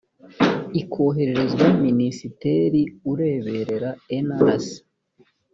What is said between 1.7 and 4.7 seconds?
minisitiri ureberera nlc